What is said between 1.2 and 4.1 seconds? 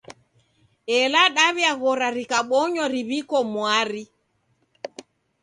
dawi'aghora rikabonywa riw'iko mwari.